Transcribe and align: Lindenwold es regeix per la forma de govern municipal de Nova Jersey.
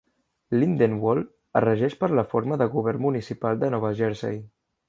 Lindenwold 0.61 1.29
es 1.61 1.63
regeix 1.67 1.97
per 2.01 2.11
la 2.21 2.25
forma 2.33 2.59
de 2.63 2.71
govern 2.79 3.07
municipal 3.07 3.63
de 3.65 3.73
Nova 3.77 3.97
Jersey. 4.01 4.43